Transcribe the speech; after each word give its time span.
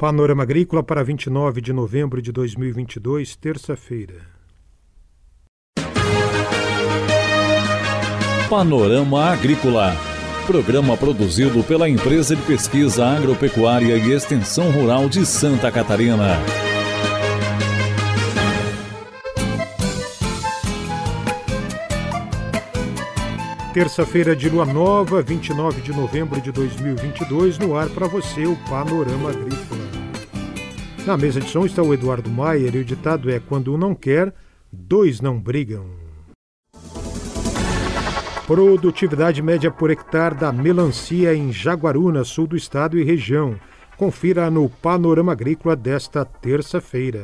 Panorama 0.00 0.44
Agrícola 0.44 0.82
para 0.82 1.04
29 1.04 1.60
de 1.60 1.74
novembro 1.74 2.22
de 2.22 2.32
2022, 2.32 3.36
terça-feira. 3.36 4.14
Panorama 8.48 9.26
Agrícola. 9.26 9.94
Programa 10.46 10.96
produzido 10.96 11.62
pela 11.62 11.86
Empresa 11.86 12.34
de 12.34 12.40
Pesquisa 12.40 13.04
Agropecuária 13.08 13.94
e 13.98 14.12
Extensão 14.12 14.70
Rural 14.70 15.06
de 15.06 15.26
Santa 15.26 15.70
Catarina. 15.70 16.69
Terça-feira 23.72 24.34
de 24.34 24.48
lua 24.48 24.66
nova, 24.66 25.22
29 25.22 25.80
de 25.80 25.92
novembro 25.92 26.40
de 26.40 26.50
2022, 26.50 27.56
no 27.56 27.76
ar 27.76 27.88
para 27.88 28.08
você 28.08 28.44
o 28.44 28.56
Panorama 28.68 29.30
Agrícola. 29.30 29.80
Na 31.06 31.16
mesa 31.16 31.40
de 31.40 31.48
som 31.48 31.64
está 31.64 31.80
o 31.80 31.94
Eduardo 31.94 32.28
Maier 32.28 32.74
e 32.74 32.78
o 32.78 32.84
ditado 32.84 33.30
é: 33.30 33.38
quando 33.38 33.72
um 33.72 33.78
não 33.78 33.94
quer, 33.94 34.34
dois 34.72 35.20
não 35.20 35.38
brigam. 35.38 35.86
Produtividade 38.44 39.40
média 39.40 39.70
por 39.70 39.88
hectare 39.88 40.34
da 40.34 40.52
melancia 40.52 41.32
em 41.32 41.52
Jaguaruna, 41.52 42.24
sul 42.24 42.48
do 42.48 42.56
estado 42.56 42.98
e 42.98 43.04
região. 43.04 43.54
Confira 43.96 44.50
no 44.50 44.68
Panorama 44.68 45.30
Agrícola 45.30 45.76
desta 45.76 46.24
terça-feira. 46.24 47.22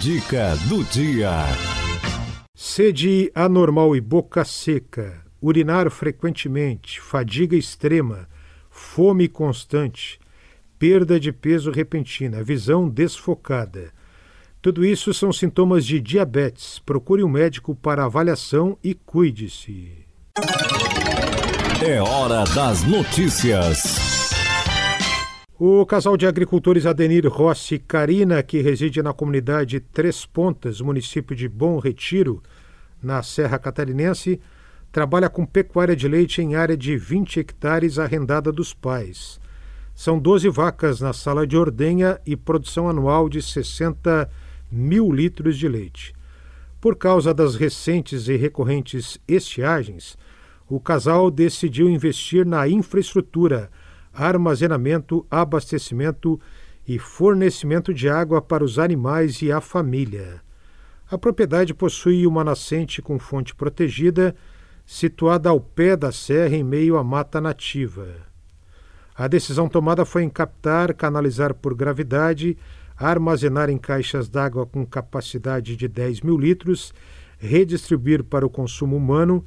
Dica 0.00 0.56
do 0.68 0.82
dia. 0.82 1.75
Sede 2.58 3.30
anormal 3.34 3.94
e 3.94 4.00
boca 4.00 4.42
seca, 4.42 5.22
urinar 5.42 5.90
frequentemente, 5.90 6.98
fadiga 7.02 7.54
extrema, 7.54 8.26
fome 8.70 9.28
constante, 9.28 10.18
perda 10.78 11.20
de 11.20 11.30
peso 11.32 11.70
repentina, 11.70 12.42
visão 12.42 12.88
desfocada. 12.88 13.92
Tudo 14.62 14.86
isso 14.86 15.12
são 15.12 15.34
sintomas 15.34 15.84
de 15.84 16.00
diabetes. 16.00 16.78
Procure 16.78 17.22
um 17.22 17.28
médico 17.28 17.74
para 17.74 18.06
avaliação 18.06 18.78
e 18.82 18.94
cuide-se. 18.94 19.92
É 21.86 22.00
hora 22.00 22.42
das 22.54 22.82
notícias. 22.84 24.05
O 25.58 25.86
casal 25.86 26.18
de 26.18 26.26
agricultores 26.26 26.84
Adenir 26.84 27.26
Rossi 27.26 27.76
e 27.76 27.78
Carina, 27.78 28.42
que 28.42 28.60
reside 28.60 29.02
na 29.02 29.14
comunidade 29.14 29.80
Três 29.80 30.26
Pontas, 30.26 30.82
município 30.82 31.34
de 31.34 31.48
Bom 31.48 31.78
Retiro, 31.78 32.42
na 33.02 33.22
Serra 33.22 33.58
Catarinense, 33.58 34.38
trabalha 34.92 35.30
com 35.30 35.46
pecuária 35.46 35.96
de 35.96 36.06
leite 36.06 36.42
em 36.42 36.56
área 36.56 36.76
de 36.76 36.98
20 36.98 37.40
hectares 37.40 37.98
arrendada 37.98 38.52
dos 38.52 38.74
pais. 38.74 39.40
São 39.94 40.18
12 40.18 40.46
vacas 40.50 41.00
na 41.00 41.14
sala 41.14 41.46
de 41.46 41.56
ordenha 41.56 42.20
e 42.26 42.36
produção 42.36 42.86
anual 42.86 43.26
de 43.26 43.40
60 43.40 44.30
mil 44.70 45.10
litros 45.10 45.56
de 45.56 45.66
leite. 45.66 46.14
Por 46.78 46.96
causa 46.96 47.32
das 47.32 47.54
recentes 47.54 48.28
e 48.28 48.36
recorrentes 48.36 49.18
estiagens, 49.26 50.18
o 50.68 50.78
casal 50.78 51.30
decidiu 51.30 51.88
investir 51.88 52.44
na 52.44 52.68
infraestrutura, 52.68 53.70
armazenamento, 54.16 55.26
abastecimento 55.30 56.40
e 56.88 56.98
fornecimento 56.98 57.92
de 57.92 58.08
água 58.08 58.40
para 58.40 58.64
os 58.64 58.78
animais 58.78 59.42
e 59.42 59.52
a 59.52 59.60
família. 59.60 60.40
A 61.10 61.18
propriedade 61.18 61.74
possui 61.74 62.26
uma 62.26 62.42
nascente 62.42 63.02
com 63.02 63.18
fonte 63.18 63.54
protegida, 63.54 64.34
situada 64.84 65.48
ao 65.48 65.60
pé 65.60 65.96
da 65.96 66.10
serra 66.10 66.56
em 66.56 66.64
meio 66.64 66.96
à 66.96 67.04
mata 67.04 67.40
nativa. 67.40 68.06
A 69.14 69.28
decisão 69.28 69.68
tomada 69.68 70.04
foi 70.04 70.22
em 70.22 70.30
captar, 70.30 70.94
canalizar 70.94 71.54
por 71.54 71.74
gravidade, 71.74 72.56
armazenar 72.96 73.68
em 73.68 73.78
caixas 73.78 74.28
d'água 74.28 74.66
com 74.66 74.86
capacidade 74.86 75.76
de 75.76 75.88
10 75.88 76.22
mil 76.22 76.38
litros, 76.38 76.94
redistribuir 77.38 78.24
para 78.24 78.46
o 78.46 78.50
consumo 78.50 78.96
humano 78.96 79.44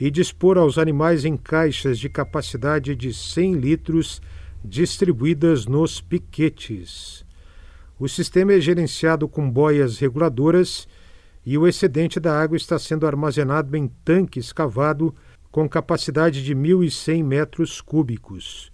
e 0.00 0.10
dispor 0.10 0.56
aos 0.56 0.78
animais 0.78 1.24
em 1.24 1.36
caixas 1.36 1.98
de 1.98 2.08
capacidade 2.08 2.94
de 2.94 3.12
100 3.12 3.54
litros 3.54 4.22
distribuídas 4.64 5.66
nos 5.66 6.00
piquetes. 6.00 7.24
O 7.98 8.08
sistema 8.08 8.52
é 8.52 8.60
gerenciado 8.60 9.28
com 9.28 9.50
boias 9.50 9.98
reguladoras 9.98 10.86
e 11.44 11.58
o 11.58 11.66
excedente 11.66 12.20
da 12.20 12.40
água 12.40 12.56
está 12.56 12.78
sendo 12.78 13.06
armazenado 13.06 13.76
em 13.76 13.88
tanque 14.04 14.38
escavado 14.38 15.14
com 15.50 15.68
capacidade 15.68 16.44
de 16.44 16.54
1.100 16.54 17.24
metros 17.24 17.80
cúbicos. 17.80 18.70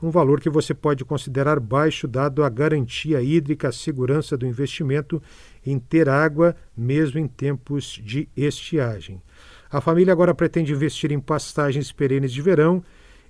Um 0.00 0.10
valor 0.10 0.40
que 0.40 0.48
você 0.48 0.72
pode 0.72 1.04
considerar 1.04 1.58
baixo, 1.58 2.06
dado 2.06 2.44
a 2.44 2.48
garantia 2.48 3.20
hídrica, 3.20 3.68
a 3.68 3.72
segurança 3.72 4.36
do 4.36 4.46
investimento 4.46 5.20
em 5.66 5.76
ter 5.78 6.08
água, 6.08 6.54
mesmo 6.76 7.18
em 7.18 7.26
tempos 7.26 8.00
de 8.02 8.28
estiagem. 8.36 9.20
A 9.70 9.80
família 9.80 10.12
agora 10.12 10.34
pretende 10.34 10.72
investir 10.72 11.10
em 11.10 11.18
pastagens 11.18 11.90
perenes 11.90 12.32
de 12.32 12.40
verão, 12.40 12.80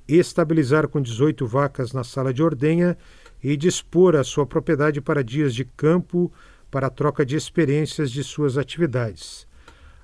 estabilizar 0.07 0.87
com 0.89 1.01
18 1.01 1.47
vacas 1.47 1.95
na 1.95 2.05
sala 2.05 2.35
de 2.35 2.43
ordenha 2.43 2.99
e 3.43 3.57
dispor 3.57 4.15
a 4.15 4.25
sua 4.25 4.45
propriedade 4.45 5.01
para 5.01 5.25
dias 5.25 5.55
de 5.55 5.65
campo 5.65 6.31
para 6.71 6.89
a 6.89 6.91
troca 6.91 7.25
de 7.25 7.35
experiências 7.35 8.11
de 8.11 8.23
suas 8.23 8.59
atividades. 8.59 9.51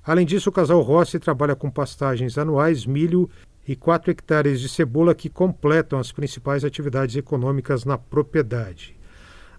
Além 0.09 0.25
disso, 0.25 0.49
o 0.49 0.51
casal 0.51 0.81
Rossi 0.81 1.19
trabalha 1.19 1.55
com 1.55 1.69
pastagens 1.69 2.35
anuais, 2.35 2.83
milho 2.83 3.29
e 3.67 3.75
4 3.75 4.09
hectares 4.09 4.59
de 4.59 4.67
cebola 4.67 5.13
que 5.13 5.29
completam 5.29 5.99
as 5.99 6.11
principais 6.11 6.65
atividades 6.65 7.15
econômicas 7.15 7.85
na 7.85 7.95
propriedade. 7.95 8.97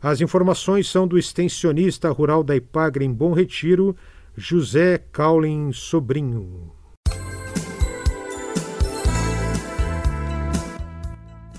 As 0.02 0.20
informações 0.20 0.90
são 0.90 1.06
do 1.06 1.16
extensionista 1.16 2.10
rural 2.10 2.42
da 2.42 2.56
Ipagre 2.56 3.04
em 3.04 3.12
Bom 3.12 3.32
Retiro, 3.32 3.94
José 4.36 4.98
Caulin 5.12 5.70
Sobrinho. 5.72 6.72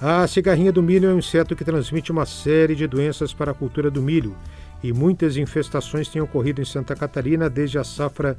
A 0.01 0.27
cigarrinha 0.27 0.73
do 0.73 0.83
milho 0.83 1.09
é 1.09 1.13
um 1.13 1.19
inseto 1.19 1.55
que 1.55 1.63
transmite 1.63 2.11
uma 2.11 2.25
série 2.25 2.75
de 2.75 2.87
doenças 2.87 3.33
para 3.33 3.51
a 3.51 3.55
cultura 3.55 3.89
do 3.89 4.01
milho 4.01 4.35
e 4.83 4.91
muitas 4.91 5.37
infestações 5.37 6.09
têm 6.09 6.21
ocorrido 6.21 6.61
em 6.61 6.65
Santa 6.65 6.93
Catarina 6.93 7.49
desde 7.49 7.79
a 7.79 7.85
safra 7.85 8.37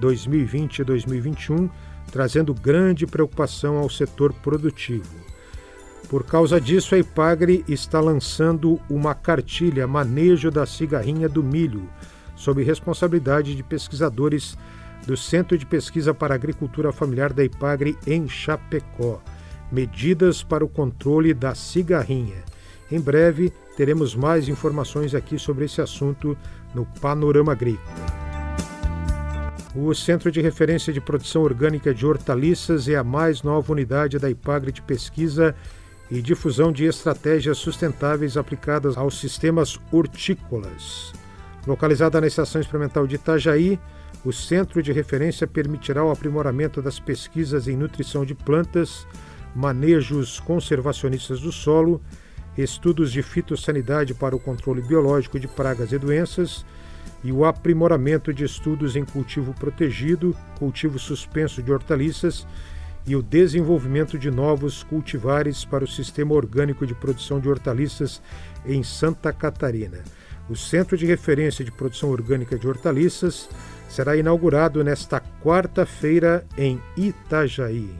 2020-2021, 0.00 1.70
trazendo 2.10 2.54
grande 2.54 3.06
preocupação 3.06 3.76
ao 3.76 3.88
setor 3.88 4.32
produtivo. 4.32 5.24
Por 6.08 6.24
causa 6.24 6.60
disso, 6.60 6.94
a 6.94 6.98
Ipagre 6.98 7.64
está 7.66 8.00
lançando 8.00 8.78
uma 8.90 9.14
cartilha 9.14 9.86
Manejo 9.86 10.50
da 10.50 10.66
Cigarrinha 10.66 11.28
do 11.28 11.42
Milho, 11.42 11.88
sob 12.36 12.62
responsabilidade 12.62 13.54
de 13.54 13.62
pesquisadores 13.62 14.56
do 15.06 15.16
Centro 15.16 15.56
de 15.56 15.66
Pesquisa 15.66 16.14
para 16.14 16.34
Agricultura 16.34 16.92
Familiar 16.92 17.32
da 17.32 17.44
Ipagre 17.44 17.96
em 18.06 18.28
Chapecó. 18.28 19.20
Medidas 19.72 20.42
para 20.42 20.64
o 20.64 20.68
controle 20.68 21.34
da 21.34 21.54
cigarrinha. 21.54 22.44
Em 22.90 23.00
breve 23.00 23.52
teremos 23.76 24.14
mais 24.14 24.48
informações 24.48 25.14
aqui 25.14 25.38
sobre 25.38 25.64
esse 25.64 25.80
assunto 25.80 26.36
no 26.74 26.86
Panorama 27.00 27.52
Agrícola. 27.52 28.23
O 29.76 29.92
Centro 29.92 30.30
de 30.30 30.40
Referência 30.40 30.92
de 30.92 31.00
Produção 31.00 31.42
Orgânica 31.42 31.92
de 31.92 32.06
Hortaliças 32.06 32.86
é 32.88 32.94
a 32.94 33.02
mais 33.02 33.42
nova 33.42 33.72
unidade 33.72 34.20
da 34.20 34.30
Ipagre 34.30 34.70
de 34.70 34.80
pesquisa 34.80 35.52
e 36.08 36.22
difusão 36.22 36.70
de 36.70 36.84
estratégias 36.84 37.58
sustentáveis 37.58 38.36
aplicadas 38.36 38.96
aos 38.96 39.18
sistemas 39.18 39.80
hortícolas. 39.90 41.12
Localizada 41.66 42.20
na 42.20 42.28
Estação 42.28 42.60
Experimental 42.60 43.04
de 43.04 43.16
Itajaí, 43.16 43.80
o 44.24 44.32
centro 44.32 44.80
de 44.80 44.92
referência 44.92 45.44
permitirá 45.44 46.04
o 46.04 46.12
aprimoramento 46.12 46.80
das 46.80 47.00
pesquisas 47.00 47.66
em 47.66 47.76
nutrição 47.76 48.24
de 48.24 48.32
plantas, 48.32 49.04
manejos 49.56 50.38
conservacionistas 50.38 51.40
do 51.40 51.50
solo, 51.50 52.00
estudos 52.56 53.10
de 53.10 53.24
fitossanidade 53.24 54.14
para 54.14 54.36
o 54.36 54.40
controle 54.40 54.82
biológico 54.82 55.40
de 55.40 55.48
pragas 55.48 55.90
e 55.90 55.98
doenças 55.98 56.64
e 57.22 57.32
o 57.32 57.44
aprimoramento 57.44 58.32
de 58.32 58.44
estudos 58.44 58.96
em 58.96 59.04
cultivo 59.04 59.54
protegido, 59.54 60.36
cultivo 60.58 60.98
suspenso 60.98 61.62
de 61.62 61.72
hortaliças 61.72 62.46
e 63.06 63.14
o 63.14 63.22
desenvolvimento 63.22 64.18
de 64.18 64.30
novos 64.30 64.82
cultivares 64.82 65.64
para 65.64 65.84
o 65.84 65.88
sistema 65.88 66.34
orgânico 66.34 66.86
de 66.86 66.94
produção 66.94 67.38
de 67.38 67.48
hortaliças 67.48 68.20
em 68.64 68.82
Santa 68.82 69.32
Catarina. 69.32 70.02
O 70.48 70.56
Centro 70.56 70.96
de 70.96 71.06
Referência 71.06 71.64
de 71.64 71.72
Produção 71.72 72.10
Orgânica 72.10 72.58
de 72.58 72.68
Hortaliças 72.68 73.48
será 73.88 74.16
inaugurado 74.16 74.82
nesta 74.84 75.22
quarta-feira 75.42 76.44
em 76.56 76.80
Itajaí. 76.96 77.90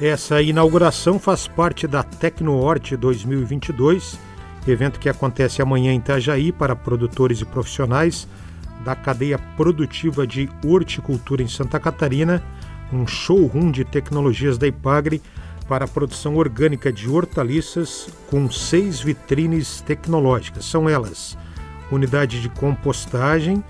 Essa 0.00 0.40
inauguração 0.40 1.18
faz 1.18 1.46
parte 1.46 1.86
da 1.86 2.02
Tecnohort 2.02 2.96
2022, 2.96 4.18
evento 4.66 5.00
que 5.00 5.08
acontece 5.08 5.62
amanhã 5.62 5.92
em 5.92 5.98
Itajaí 5.98 6.52
para 6.52 6.76
produtores 6.76 7.40
e 7.40 7.44
profissionais 7.44 8.28
da 8.84 8.94
cadeia 8.94 9.38
produtiva 9.56 10.26
de 10.26 10.48
horticultura 10.64 11.42
em 11.42 11.48
Santa 11.48 11.78
Catarina, 11.78 12.42
um 12.92 13.06
showroom 13.06 13.70
de 13.70 13.84
tecnologias 13.84 14.58
da 14.58 14.66
Ipagre 14.66 15.22
para 15.68 15.84
a 15.84 15.88
produção 15.88 16.36
orgânica 16.36 16.92
de 16.92 17.08
hortaliças 17.08 18.08
com 18.28 18.50
seis 18.50 19.00
vitrines 19.00 19.80
tecnológicas. 19.82 20.64
São 20.64 20.88
elas: 20.88 21.38
unidade 21.92 22.40
de 22.40 22.48
compostagem, 22.48 23.62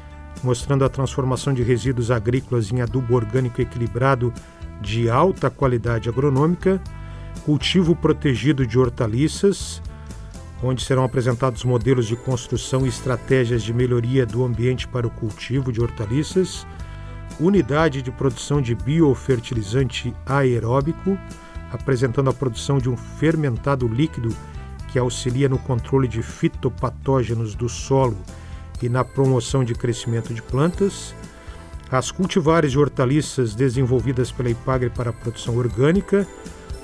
mostrando 0.43 0.85
a 0.85 0.89
transformação 0.89 1.53
de 1.53 1.63
resíduos 1.63 2.11
agrícolas 2.11 2.73
em 2.73 2.81
adubo 2.81 3.15
orgânico 3.15 3.61
equilibrado 3.61 4.33
de 4.81 5.11
alta 5.11 5.51
qualidade 5.51 6.09
agronômica, 6.09 6.81
cultivo 7.45 7.95
protegido 7.95 8.67
de 8.67 8.79
hortaliças, 8.79 9.83
onde 10.62 10.85
serão 10.85 11.05
apresentados 11.05 11.65
modelos 11.65 12.07
de 12.07 12.17
construção 12.17 12.85
e 12.85 12.89
estratégias 12.89 13.62
de 13.62 13.73
melhoria 13.73 14.27
do 14.27 14.45
ambiente 14.45 14.87
para 14.87 15.07
o 15.07 15.11
cultivo 15.11 15.73
de 15.73 15.81
hortaliças, 15.81 16.67
unidade 17.39 18.03
de 18.03 18.11
produção 18.11 18.61
de 18.61 18.75
biofertilizante 18.75 20.15
aeróbico, 20.27 21.19
apresentando 21.73 22.29
a 22.29 22.35
produção 22.35 22.79
de 22.79 22.91
um 22.91 22.97
fermentado 22.97 23.89
líquido 23.89 24.35
que 24.89 24.99
auxilia 24.99 25.49
no 25.49 25.59
controle 25.59 26.07
de 26.07 26.23
fitopatógenos 26.23 27.55
do 27.55 27.69
solo 27.69 28.19
e 28.83 28.89
na 28.89 29.05
promoção 29.05 29.65
de 29.65 29.75
crescimento 29.75 30.35
de 30.35 30.43
plantas, 30.43 31.15
as 31.91 32.11
cultivares 32.11 32.73
de 32.73 32.79
hortaliças 32.79 33.55
desenvolvidas 33.55 34.31
pela 34.31 34.51
Ipagre 34.51 34.91
para 34.91 35.11
a 35.11 35.12
produção 35.12 35.57
orgânica, 35.57 36.27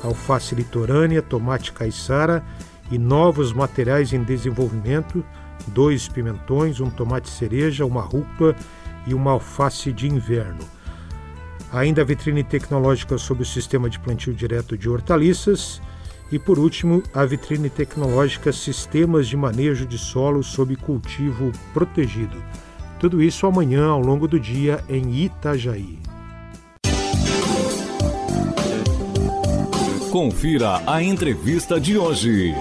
alface 0.03 0.55
litorânea, 0.55 1.23
tomate 1.23 1.73
caiçara 1.73 2.45
e 2.91 2.99
novos 2.99 3.53
materiais 3.53 4.13
em 4.13 4.23
desenvolvimento, 4.23 5.25
dois 5.69 6.09
pimentões, 6.09 6.81
um 6.81 6.91
tomate 6.91 7.29
cereja, 7.29 7.85
uma 7.85 8.03
rúcula 8.03 8.55
e 9.07 9.15
uma 9.15 9.33
alface 9.33 9.93
de 9.93 10.09
inverno. 10.09 10.65
Ainda 11.73 12.03
a 12.03 12.05
vitrine 12.05 12.45
tecnológica 12.45 13.19
sobre 13.19 13.43
o 13.43 13.47
sistema 13.47 13.91
de 13.91 13.99
plantio 13.99 14.33
direto 14.33 14.79
de 14.79 14.89
hortaliças 14.89 15.81
e, 16.31 16.39
por 16.39 16.59
último, 16.59 17.03
a 17.13 17.25
vitrine 17.25 17.69
tecnológica 17.69 18.53
Sistemas 18.53 19.27
de 19.27 19.37
Manejo 19.37 19.87
de 19.87 19.99
Solo 19.99 20.43
sob 20.43 20.77
cultivo 20.77 21.53
protegido. 21.73 22.43
Tudo 22.99 23.23
isso 23.23 23.47
amanhã 23.47 23.87
ao 23.87 24.01
longo 24.01 24.27
do 24.27 24.41
dia 24.41 24.83
em 24.89 25.25
Itajaí. 25.25 25.99
Confira 30.17 30.81
a 30.91 31.03
entrevista 31.03 31.79
de 31.79 31.99
hoje. 31.99 32.55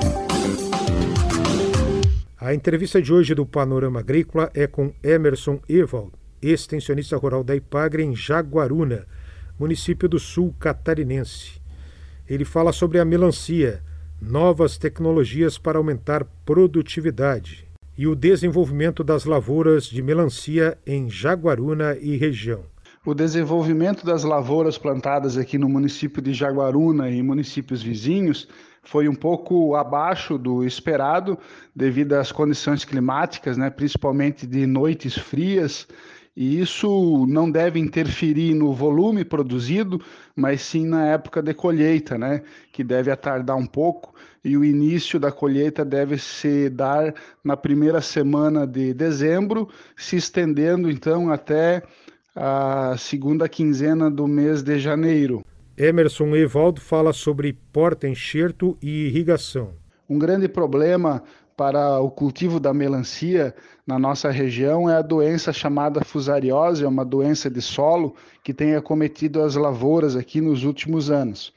A 2.37 2.53
entrevista 2.53 3.01
de 3.01 3.13
hoje 3.13 3.33
do 3.33 3.45
Panorama 3.45 4.01
Agrícola 4.01 4.51
é 4.53 4.67
com 4.67 4.93
Emerson 5.01 5.61
Evald, 5.69 6.11
extensionista 6.41 7.15
rural 7.15 7.45
da 7.45 7.55
Ipagre 7.55 8.03
em 8.03 8.13
Jaguaruna, 8.13 9.07
município 9.57 10.09
do 10.09 10.19
sul 10.19 10.53
catarinense. 10.59 11.61
Ele 12.27 12.43
fala 12.43 12.73
sobre 12.73 12.99
a 12.99 13.05
melancia, 13.05 13.81
novas 14.21 14.77
tecnologias 14.77 15.57
para 15.57 15.77
aumentar 15.77 16.25
produtividade 16.45 17.65
e 17.97 18.05
o 18.05 18.15
desenvolvimento 18.17 19.01
das 19.01 19.23
lavouras 19.23 19.85
de 19.85 20.01
melancia 20.01 20.77
em 20.85 21.09
Jaguaruna 21.09 21.95
e 22.01 22.17
região. 22.17 22.74
O 23.05 23.13
desenvolvimento 23.13 24.03
das 24.03 24.23
lavouras 24.23 24.79
plantadas 24.79 25.37
aqui 25.37 25.59
no 25.59 25.69
município 25.69 26.23
de 26.23 26.33
Jaguaruna 26.33 27.07
e 27.07 27.21
municípios 27.21 27.83
vizinhos 27.83 28.47
foi 28.81 29.07
um 29.07 29.13
pouco 29.13 29.75
abaixo 29.75 30.39
do 30.39 30.63
esperado 30.63 31.37
devido 31.75 32.13
às 32.13 32.31
condições 32.31 32.83
climáticas, 32.83 33.57
né, 33.57 33.69
principalmente 33.69 34.47
de 34.47 34.65
noites 34.65 35.15
frias 35.15 35.87
e 36.35 36.59
isso 36.59 37.25
não 37.29 37.49
deve 37.49 37.79
interferir 37.79 38.53
no 38.53 38.73
volume 38.73 39.23
produzido, 39.23 40.01
mas 40.35 40.61
sim 40.61 40.85
na 40.85 41.05
época 41.05 41.41
de 41.41 41.53
colheita, 41.53 42.17
né? 42.17 42.41
que 42.73 42.83
deve 42.83 43.09
atardar 43.09 43.55
um 43.55 43.65
pouco, 43.65 44.13
e 44.43 44.57
o 44.57 44.65
início 44.65 45.17
da 45.17 45.31
colheita 45.31 45.85
deve 45.85 46.17
se 46.17 46.69
dar 46.69 47.15
na 47.41 47.55
primeira 47.55 48.01
semana 48.01 48.67
de 48.67 48.93
dezembro, 48.93 49.69
se 49.95 50.17
estendendo 50.17 50.91
então 50.91 51.31
até 51.31 51.83
a 52.35 52.95
segunda 52.97 53.47
quinzena 53.47 54.11
do 54.11 54.27
mês 54.27 54.61
de 54.61 54.77
janeiro. 54.77 55.43
Emerson 55.77 56.35
Evaldo 56.35 56.81
fala 56.81 57.13
sobre 57.13 57.53
porta-enxerto 57.53 58.77
e 58.81 59.07
irrigação. 59.07 59.73
Um 60.09 60.19
grande 60.19 60.47
problema 60.49 61.23
para 61.55 61.99
o 61.99 62.11
cultivo 62.11 62.59
da 62.59 62.73
melancia 62.73 63.55
na 63.87 63.97
nossa 63.97 64.29
região 64.29 64.89
é 64.89 64.97
a 64.97 65.01
doença 65.01 65.53
chamada 65.53 66.03
fusariose, 66.03 66.83
é 66.83 66.87
uma 66.87 67.05
doença 67.05 67.49
de 67.49 67.61
solo 67.61 68.15
que 68.43 68.53
tem 68.53 68.75
acometido 68.75 69.41
as 69.41 69.55
lavouras 69.55 70.17
aqui 70.17 70.41
nos 70.41 70.65
últimos 70.65 71.09
anos. 71.09 71.53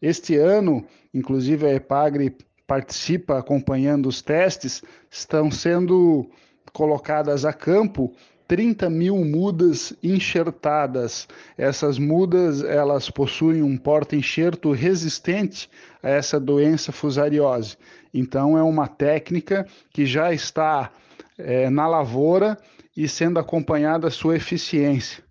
Este 0.00 0.36
ano, 0.36 0.84
inclusive 1.12 1.66
a 1.66 1.74
Epagre 1.74 2.34
participa 2.66 3.38
acompanhando 3.38 4.08
os 4.08 4.22
testes, 4.22 4.82
estão 5.10 5.50
sendo 5.50 6.26
colocadas 6.72 7.44
a 7.44 7.52
campo 7.52 8.14
30 8.52 8.90
mil 8.90 9.16
mudas 9.24 9.94
enxertadas. 10.02 11.26
Essas 11.56 11.98
mudas 11.98 12.62
elas 12.62 13.08
possuem 13.08 13.62
um 13.62 13.78
porta-enxerto 13.78 14.72
resistente 14.72 15.70
a 16.02 16.10
essa 16.10 16.38
doença 16.38 16.92
fusariose. 16.92 17.78
Então 18.12 18.58
é 18.58 18.62
uma 18.62 18.86
técnica 18.86 19.66
que 19.90 20.04
já 20.04 20.34
está 20.34 20.92
é, 21.38 21.70
na 21.70 21.88
lavoura 21.88 22.58
e 22.94 23.08
sendo 23.08 23.38
acompanhada 23.38 24.08
a 24.08 24.10
sua 24.10 24.36
eficiência. 24.36 25.24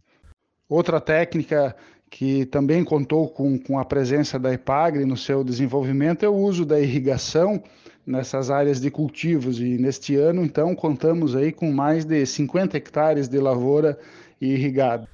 Outra 0.67 0.99
técnica 0.99 1.75
que 2.09 2.47
também 2.47 2.83
contou 2.83 3.29
com, 3.29 3.55
com 3.59 3.77
a 3.77 3.85
presença 3.85 4.39
da 4.39 4.51
EPAGRE 4.51 5.05
no 5.05 5.15
seu 5.15 5.43
desenvolvimento 5.43 6.25
é 6.25 6.27
o 6.27 6.35
uso 6.35 6.65
da 6.65 6.79
irrigação 6.79 7.61
nessas 8.05 8.49
áreas 8.49 8.79
de 8.79 8.89
cultivos 8.89 9.59
e 9.59 9.77
neste 9.77 10.15
ano 10.15 10.43
então 10.43 10.75
contamos 10.75 11.35
aí 11.35 11.51
com 11.51 11.71
mais 11.71 12.05
de 12.05 12.25
50 12.25 12.77
hectares 12.77 13.27
de 13.27 13.39
lavoura 13.39 13.97
irrigada. 14.39 15.07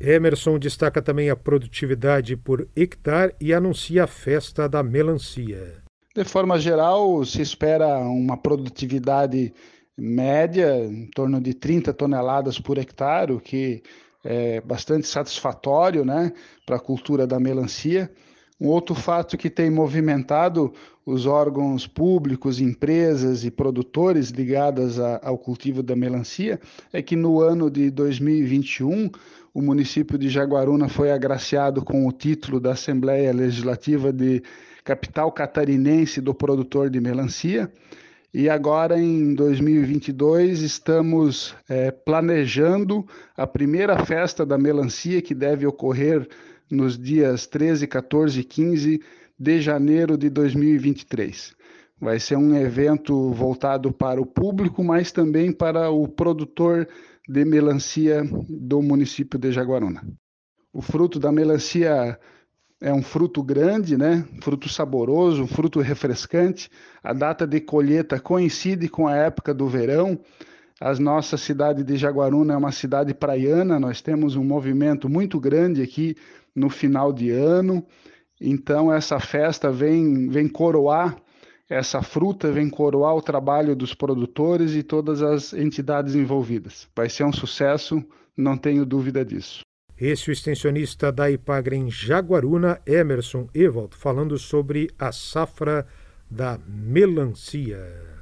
Emerson 0.00 0.58
destaca 0.58 1.00
também 1.00 1.30
a 1.30 1.36
produtividade 1.36 2.36
por 2.36 2.68
hectare 2.74 3.34
e 3.40 3.54
anuncia 3.54 4.04
a 4.04 4.06
festa 4.08 4.68
da 4.68 4.82
melancia. 4.82 5.82
De 6.14 6.24
forma 6.24 6.58
geral, 6.58 7.24
se 7.24 7.40
espera 7.40 7.98
uma 8.00 8.36
produtividade 8.36 9.54
média 9.96 10.76
em 10.84 11.06
torno 11.06 11.40
de 11.40 11.54
30 11.54 11.92
toneladas 11.94 12.58
por 12.58 12.78
hectare, 12.78 13.32
o 13.32 13.40
que 13.40 13.82
é 14.24 14.60
bastante 14.60 15.06
satisfatório 15.06 16.04
né, 16.04 16.32
para 16.66 16.76
a 16.76 16.80
cultura 16.80 17.26
da 17.26 17.38
melancia. 17.38 18.10
Um 18.62 18.68
outro 18.68 18.94
fato 18.94 19.36
que 19.36 19.50
tem 19.50 19.68
movimentado 19.68 20.72
os 21.04 21.26
órgãos 21.26 21.84
públicos, 21.84 22.60
empresas 22.60 23.44
e 23.44 23.50
produtores 23.50 24.28
ligadas 24.28 25.00
a, 25.00 25.18
ao 25.20 25.36
cultivo 25.36 25.82
da 25.82 25.96
melancia 25.96 26.60
é 26.92 27.02
que 27.02 27.16
no 27.16 27.40
ano 27.40 27.68
de 27.68 27.90
2021 27.90 29.10
o 29.52 29.60
município 29.60 30.16
de 30.16 30.28
Jaguaruna 30.28 30.88
foi 30.88 31.10
agraciado 31.10 31.84
com 31.84 32.06
o 32.06 32.12
título 32.12 32.60
da 32.60 32.70
Assembleia 32.70 33.32
Legislativa 33.32 34.12
de 34.12 34.40
capital 34.84 35.32
catarinense 35.32 36.20
do 36.20 36.32
produtor 36.32 36.88
de 36.88 37.00
melancia. 37.00 37.68
E 38.32 38.48
agora, 38.48 38.96
em 38.96 39.34
2022, 39.34 40.62
estamos 40.62 41.54
é, 41.68 41.90
planejando 41.90 43.04
a 43.36 43.44
primeira 43.44 44.06
festa 44.06 44.46
da 44.46 44.56
melancia, 44.56 45.20
que 45.20 45.34
deve 45.34 45.66
ocorrer 45.66 46.28
nos 46.72 46.98
dias 46.98 47.46
13, 47.46 47.86
14 47.86 48.40
e 48.40 48.44
15 48.44 49.02
de 49.38 49.60
janeiro 49.60 50.16
de 50.16 50.30
2023. 50.30 51.54
Vai 52.00 52.18
ser 52.18 52.36
um 52.36 52.56
evento 52.56 53.30
voltado 53.30 53.92
para 53.92 54.20
o 54.20 54.24
público, 54.24 54.82
mas 54.82 55.12
também 55.12 55.52
para 55.52 55.90
o 55.90 56.08
produtor 56.08 56.88
de 57.28 57.44
melancia 57.44 58.24
do 58.48 58.80
município 58.80 59.38
de 59.38 59.52
Jaguaruna. 59.52 60.02
O 60.72 60.80
fruto 60.80 61.20
da 61.20 61.30
melancia 61.30 62.18
é 62.80 62.92
um 62.92 63.02
fruto 63.02 63.42
grande, 63.42 63.96
né? 63.96 64.26
Fruto 64.40 64.68
saboroso, 64.68 65.46
fruto 65.46 65.78
refrescante. 65.80 66.70
A 67.02 67.12
data 67.12 67.46
de 67.46 67.60
colheita 67.60 68.18
coincide 68.18 68.88
com 68.88 69.06
a 69.06 69.14
época 69.14 69.52
do 69.52 69.68
verão. 69.68 70.18
A 70.82 70.92
nossa 70.94 71.36
cidade 71.36 71.84
de 71.84 71.96
Jaguaruna 71.96 72.54
é 72.54 72.56
uma 72.56 72.72
cidade 72.72 73.14
praiana, 73.14 73.78
nós 73.78 74.00
temos 74.00 74.34
um 74.34 74.42
movimento 74.42 75.08
muito 75.08 75.38
grande 75.38 75.80
aqui 75.80 76.16
no 76.52 76.68
final 76.68 77.12
de 77.12 77.30
ano. 77.30 77.86
Então, 78.40 78.92
essa 78.92 79.20
festa 79.20 79.70
vem, 79.70 80.28
vem 80.28 80.48
coroar 80.48 81.16
essa 81.70 82.02
fruta, 82.02 82.50
vem 82.50 82.68
coroar 82.68 83.14
o 83.14 83.22
trabalho 83.22 83.76
dos 83.76 83.94
produtores 83.94 84.74
e 84.74 84.82
todas 84.82 85.22
as 85.22 85.52
entidades 85.52 86.16
envolvidas. 86.16 86.88
Vai 86.96 87.08
ser 87.08 87.22
um 87.22 87.32
sucesso, 87.32 88.04
não 88.36 88.56
tenho 88.56 88.84
dúvida 88.84 89.24
disso. 89.24 89.60
Esse 89.96 90.30
é 90.30 90.32
o 90.32 90.32
extensionista 90.32 91.12
da 91.12 91.30
Ipagre 91.30 91.76
em 91.76 91.88
Jaguaruna, 91.88 92.80
Emerson 92.84 93.46
Evald, 93.54 93.94
falando 93.94 94.36
sobre 94.36 94.90
a 94.98 95.12
safra 95.12 95.86
da 96.28 96.58
melancia. 96.66 98.21